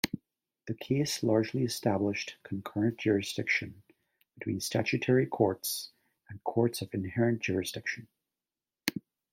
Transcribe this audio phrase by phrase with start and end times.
[0.65, 3.83] The case largely established concurrent jurisdiction
[4.33, 5.91] between statutory courts
[6.27, 8.07] and courts of inherent jurisdiction.